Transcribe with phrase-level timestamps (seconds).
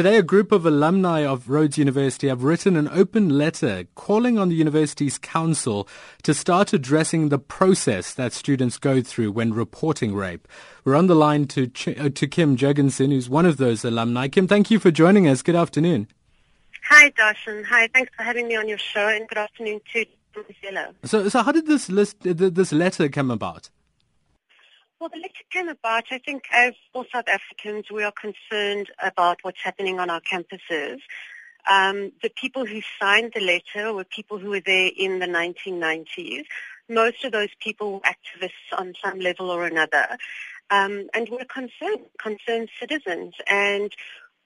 [0.00, 4.48] Today, a group of alumni of Rhodes University have written an open letter calling on
[4.48, 5.86] the university's council
[6.22, 10.48] to start addressing the process that students go through when reporting rape.
[10.86, 14.28] We're on the line to, uh, to Kim Jurgenson, who's one of those alumni.
[14.28, 15.42] Kim, thank you for joining us.
[15.42, 16.08] Good afternoon.
[16.88, 17.66] Hi, Dhashen.
[17.66, 20.94] Hi, thanks for having me on your show, and good afternoon to Marcelo.
[21.04, 23.68] So, so how did this list, this letter come about?
[25.00, 29.38] Well, the letter came about, I think, as all South Africans, we are concerned about
[29.40, 30.98] what's happening on our campuses.
[31.70, 36.44] Um, the people who signed the letter were people who were there in the 1990s.
[36.90, 40.18] Most of those people were activists on some level or another.
[40.68, 43.32] Um, and we're concerned, concerned citizens.
[43.48, 43.94] And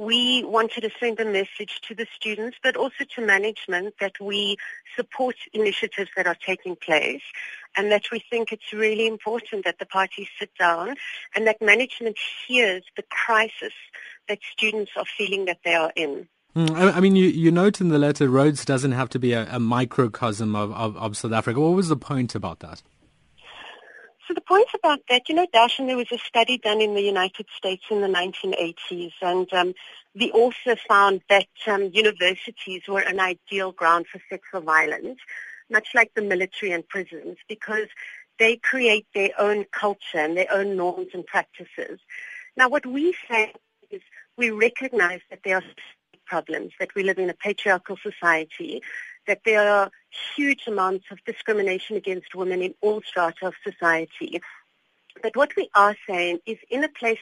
[0.00, 4.56] we wanted to send a message to the students, but also to management that we
[4.96, 7.20] support initiatives that are taking place
[7.76, 10.94] and that we think it's really important that the parties sit down
[11.36, 12.16] and that management
[12.48, 13.74] hears the crisis
[14.26, 16.26] that students are feeling that they are in.
[16.56, 19.46] Mm, I mean, you, you note in the letter Rhodes doesn't have to be a,
[19.54, 21.60] a microcosm of, of, of South Africa.
[21.60, 22.82] What was the point about that?
[24.30, 27.02] So the point about that, you know, Dhashen, there was a study done in the
[27.02, 29.74] United States in the 1980s, and um,
[30.14, 35.18] the author found that um, universities were an ideal ground for sexual violence,
[35.68, 37.88] much like the military and prisons, because
[38.38, 41.98] they create their own culture and their own norms and practices.
[42.56, 43.52] Now, what we say
[43.90, 44.00] is
[44.38, 45.64] we recognize that there are
[46.24, 48.80] problems, that we live in a patriarchal society,
[49.26, 49.90] that there are
[50.36, 54.40] huge amounts of discrimination against women in all strata of society.
[55.22, 57.18] But what we are saying is in a place,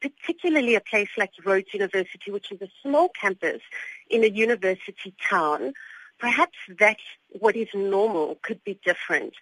[0.00, 3.62] particularly a place like Rhodes University, which is a small campus
[4.10, 5.72] in a university town,
[6.18, 6.98] perhaps that
[7.30, 9.34] what is normal could be different.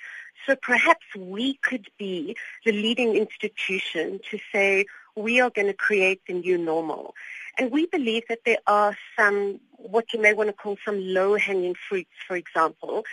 [0.46, 6.22] So perhaps we could be the leading institution to say we are going to create
[6.26, 7.14] the new normal.
[7.60, 11.74] And we believe that there are some, what you may want to call some low-hanging
[11.86, 13.04] fruits, for example,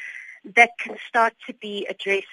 [0.55, 2.27] that can start to be addressed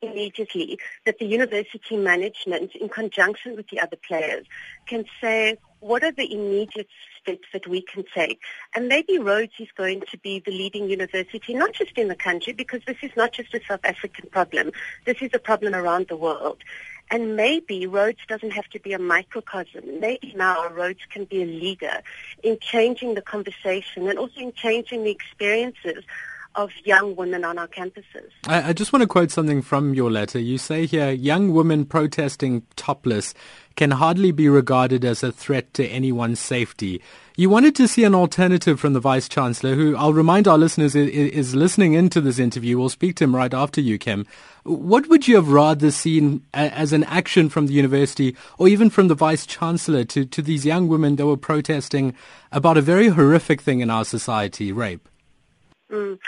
[0.00, 4.46] immediately, that the university management, in conjunction with the other players,
[4.86, 6.88] can say, what are the immediate
[7.20, 8.40] steps that we can take?
[8.74, 12.54] And maybe Rhodes is going to be the leading university, not just in the country,
[12.54, 14.72] because this is not just a South African problem.
[15.04, 16.62] This is a problem around the world.
[17.10, 20.00] And maybe Rhodes doesn't have to be a microcosm.
[20.00, 22.02] Maybe now Rhodes can be a leader
[22.42, 26.04] in changing the conversation and also in changing the experiences
[26.54, 28.30] of young women on our campuses.
[28.46, 30.38] I, I, just want to quote something from your letter.
[30.38, 33.32] You say here, young women protesting topless
[33.76, 37.00] can hardly be regarded as a threat to anyone's safety.
[37.36, 40.96] You wanted to see an alternative from the Vice Chancellor, who I'll remind our listeners
[40.96, 42.76] is, is listening into this interview.
[42.76, 44.26] We'll speak to him right after you, Kim.
[44.64, 49.06] What would you have rather seen as an action from the university or even from
[49.06, 52.16] the Vice Chancellor to, to these young women that were protesting
[52.50, 55.08] about a very horrific thing in our society, rape?
[55.90, 56.18] Mm.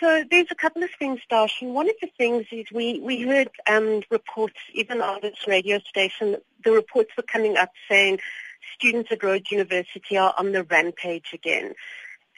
[0.00, 1.72] So there's a couple of things, Dhashen.
[1.72, 6.36] One of the things is we, we heard um, reports, even on this radio station,
[6.64, 8.18] the reports were coming up saying
[8.74, 11.72] students at Rhodes University are on the rampage again.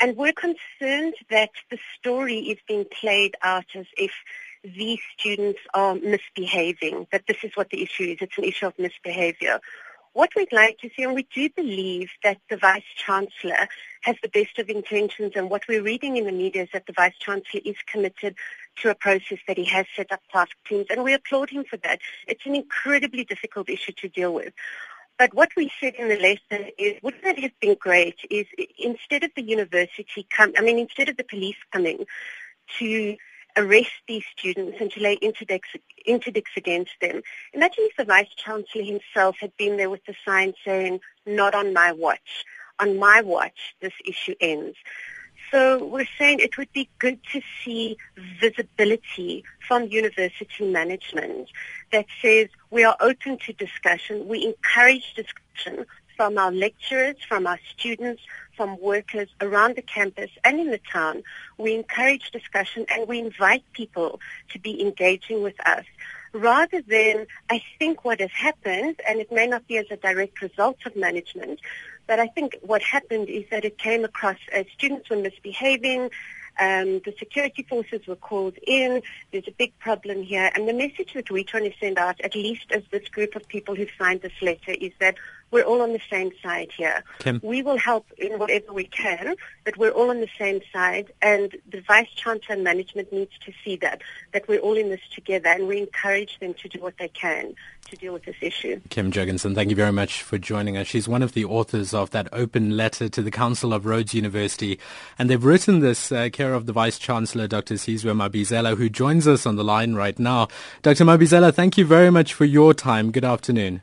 [0.01, 4.13] And we're concerned that the story is being played out as if
[4.63, 8.19] these students are misbehaving, that this is what the issue is.
[8.21, 9.61] It's an issue of misbehavior.
[10.19, 13.69] What we'd like to see, and we do believe that the Vice Chancellor
[14.01, 16.93] has the best of intentions, and what we're reading in the media is that the
[16.93, 18.35] Vice Chancellor is committed
[18.83, 21.77] to a process that he has set up task teams, and we applaud him for
[21.85, 22.01] that.
[22.27, 24.53] It's an incredibly difficult issue to deal with.
[25.21, 28.47] But what we said in the letter is, wouldn't it have been great is
[28.77, 32.07] instead of the university come, I mean, instead of the police coming
[32.81, 33.17] to
[33.57, 35.71] arrest these students and to lay interdicts,
[36.07, 37.23] interdicts against them.
[37.53, 41.73] Imagine if the Vice Chancellor himself had been there with the sign saying, not on
[41.73, 42.45] my watch.
[42.79, 44.77] On my watch, this issue ends.
[45.51, 47.97] So we're saying it would be good to see
[48.41, 51.49] visibility from university management
[51.91, 54.29] that says we are open to discussion.
[54.29, 55.87] We encourage discussion
[56.19, 58.21] from our lecturers, from our students,
[58.57, 61.23] from workers around the campus and in the town.
[61.59, 64.21] We encourage discussion and we invite people
[64.51, 65.85] to be engaging with us
[66.33, 70.43] rather than I think what has happened, and it may not be as a direct
[70.43, 71.61] result of management,
[72.07, 76.11] but I think what happened is that it came across as students were misbehaving,
[76.59, 79.03] um, the security forces were called in.
[79.31, 80.51] There's a big problem here.
[80.55, 83.47] And the message that we're trying to send out, at least as this group of
[83.47, 85.17] people who signed this letter, is that
[85.51, 87.03] we're all on the same side here.
[87.19, 87.41] Kim.
[87.43, 91.57] We will help in whatever we can, but we're all on the same side, and
[91.71, 94.03] the Vice Chancellor and management needs to see that,
[94.33, 97.55] that we're all in this together, and we encourage them to do what they can
[97.89, 98.81] to deal with this issue.
[98.91, 100.87] Kim Jurgenson, thank you very much for joining us.
[100.87, 104.79] She's one of the authors of that open letter to the Council of Rhodes University,
[105.19, 107.75] and they've written this uh, care of the Vice Chancellor, Dr.
[107.75, 110.49] Sizwe Mabizela, who joins us on the line right now.
[110.83, 111.05] Dr.
[111.05, 113.11] Mabizela, thank you very much for your time.
[113.11, 113.81] Good afternoon.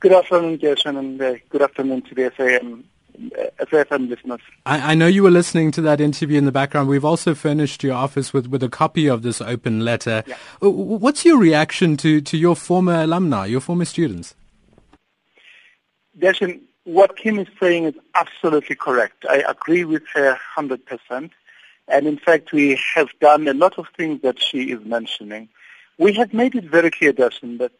[0.00, 2.84] Good afternoon, Jason, and uh, good afternoon to the SAM,
[3.36, 4.40] uh, listeners.
[4.64, 6.88] I, I, know you were listening to that interview in the background.
[6.88, 10.22] We've also furnished your office with, with a copy of this open letter.
[10.24, 10.36] Yeah.
[10.62, 14.36] Uh, what's your reaction to, to your former alumni, your former students?
[16.16, 19.26] Jason, what Kim is saying is absolutely correct.
[19.28, 21.30] I agree with her 100%.
[21.88, 25.48] And in fact, we have done a lot of things that she is mentioning.
[25.98, 27.72] We have made it very clear, Jason, that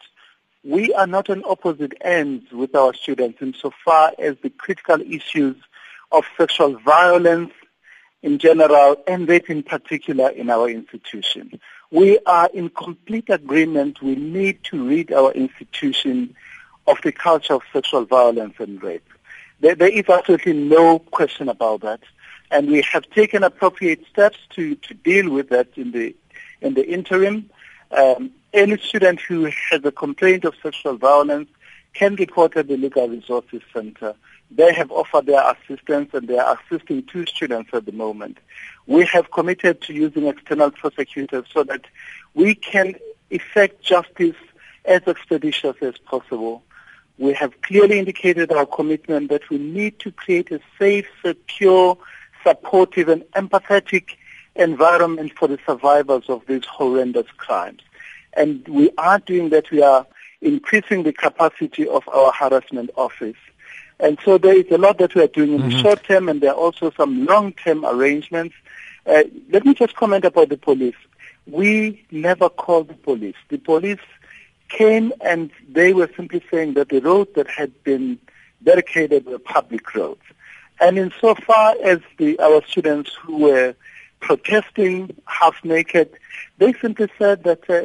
[0.64, 5.56] we are not on opposite ends with our students insofar as the critical issues
[6.12, 7.52] of sexual violence
[8.22, 11.60] in general and rape in particular in our institution.
[11.90, 16.34] We are in complete agreement we need to rid our institution
[16.86, 19.08] of the culture of sexual violence and rape.
[19.60, 22.00] There, there is absolutely no question about that.
[22.50, 26.16] And we have taken appropriate steps to, to deal with that in the,
[26.60, 27.50] in the interim.
[27.90, 31.48] Um, any student who has a complaint of sexual violence
[31.94, 34.14] can report at the Legal Resources Center.
[34.50, 38.38] They have offered their assistance and they are assisting two students at the moment.
[38.86, 41.84] We have committed to using external prosecutors so that
[42.34, 42.94] we can
[43.30, 44.36] effect justice
[44.84, 46.62] as expeditious as possible.
[47.18, 51.98] We have clearly indicated our commitment that we need to create a safe, secure,
[52.42, 54.16] supportive and empathetic
[54.54, 57.82] environment for the survivors of these horrendous crimes.
[58.34, 59.70] And we are doing that.
[59.70, 60.06] We are
[60.40, 63.36] increasing the capacity of our harassment office.
[64.00, 65.70] And so there is a lot that we are doing in mm-hmm.
[65.70, 68.54] the short term, and there are also some long-term arrangements.
[69.04, 70.94] Uh, let me just comment about the police.
[71.46, 73.34] We never called the police.
[73.48, 73.98] The police
[74.68, 78.18] came and they were simply saying that the roads that had been
[78.60, 80.20] barricaded were public roads.
[80.80, 83.74] And insofar as the, our students who were
[84.20, 86.10] protesting half naked,
[86.58, 87.84] they simply said that uh,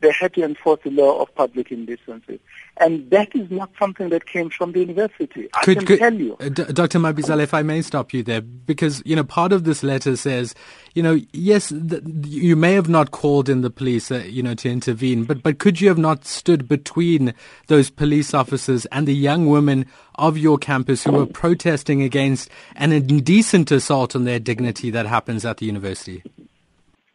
[0.00, 2.40] they had to enforce the law of public indecency.
[2.76, 5.48] And that is not something that came from the university.
[5.54, 6.36] I could, can could, tell you.
[6.40, 6.98] Uh, D- Dr.
[6.98, 10.54] Mabizela, if I may stop you there, because, you know, part of this letter says,
[10.94, 14.54] you know, yes, th- you may have not called in the police, uh, you know,
[14.54, 17.32] to intervene, but, but could you have not stood between
[17.68, 19.86] those police officers and the young women
[20.16, 25.44] of your campus who were protesting against an indecent assault on their dignity that happens
[25.44, 26.22] at the university?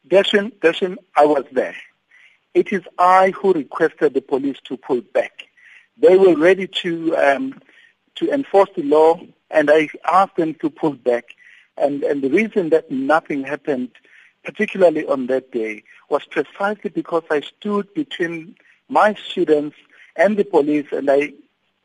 [0.07, 1.75] Dhashen, Dhashen, I was there.
[2.53, 5.47] It is I who requested the police to pull back.
[5.97, 7.59] They were ready to um,
[8.15, 9.19] to enforce the law,
[9.49, 11.25] and I asked them to pull back.
[11.77, 13.91] And, and the reason that nothing happened,
[14.43, 18.55] particularly on that day, was precisely because I stood between
[18.89, 19.77] my students
[20.15, 21.33] and the police, and I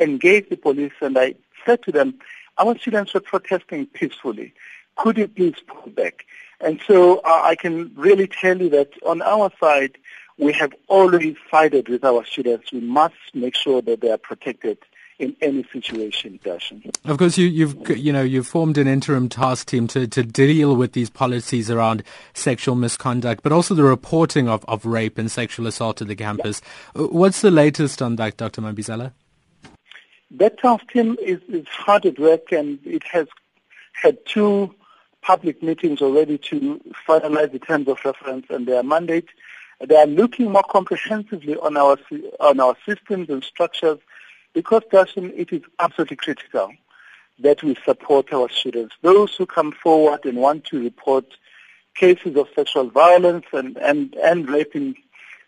[0.01, 1.35] engaged the police, and I
[1.65, 2.19] said to them,
[2.59, 4.55] our students were protesting peacefully.
[4.97, 6.25] Could you please pull back?
[6.61, 9.99] And so uh, I can really tell you that on our side,
[10.39, 12.73] we have already sided with our students.
[12.73, 14.79] We must make sure that they are protected
[15.19, 16.93] in any situation, Dhashen.
[17.05, 20.75] Of course, you, have you know you've formed an interim task team to, to deal
[20.75, 22.03] with these policies around
[22.33, 26.61] sexual misconduct, but also the reporting of, of rape and sexual assault at the campus.
[26.97, 27.03] Yeah.
[27.03, 28.61] What's the latest on that, Dr.
[28.63, 29.13] Mabizela?
[30.33, 33.29] That task team is, is hard at work, and it has
[33.93, 34.75] had two
[35.23, 39.29] public meetings already to finalize the terms of reference and their mandate.
[39.81, 41.99] They are looking more comprehensively on our
[42.41, 43.99] on our systems and structures
[44.53, 46.73] because, Dhashen, it is absolutely critical
[47.41, 48.95] that we support our students.
[49.03, 51.27] Those who come forward and want to report
[51.95, 54.95] cases of sexual violence and, and, and raping,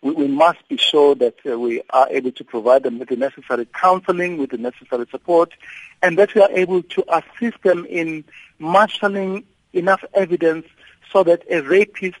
[0.01, 3.15] we, we must be sure that uh, we are able to provide them with the
[3.15, 5.53] necessary counseling, with the necessary support,
[6.01, 8.23] and that we are able to assist them in
[8.59, 9.43] marshalling
[9.73, 10.65] enough evidence
[11.11, 12.19] so that a rapist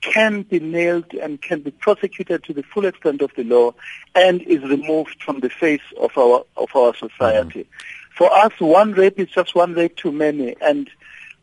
[0.00, 3.74] can be nailed and can be prosecuted to the full extent of the law
[4.14, 7.60] and is removed from the face of our of our society.
[7.60, 8.14] Mm-hmm.
[8.16, 10.56] For us, one rape is just one rape too many.
[10.60, 10.90] And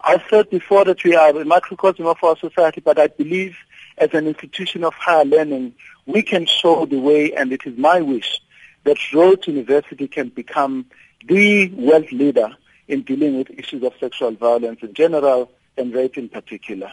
[0.02, 3.56] I said before that we are a microcosm of our society, but I believe
[3.98, 5.74] as an institution of higher learning,
[6.06, 8.42] we can show the way, and it is my wish
[8.84, 10.86] that Rhodes University can become
[11.26, 12.56] the world leader
[12.88, 16.92] in dealing with issues of sexual violence in general and rape in particular.